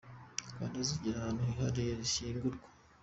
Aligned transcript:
Rwanda 0.51 0.79
zigira 0.87 1.15
ahantu 1.19 1.41
hihariye 1.49 1.91
zishyingurwa. 1.99 2.63